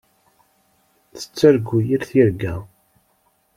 Tettargu 1.13 1.77
yir 1.89 2.01
tirga. 2.09 2.55